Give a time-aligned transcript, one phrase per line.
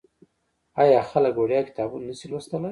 [0.81, 2.69] آیا خلک وړیا کتابونه نشي لوستلی؟